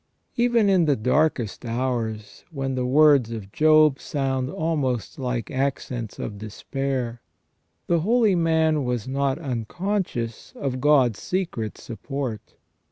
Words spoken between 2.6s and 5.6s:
the words of Job sound almost like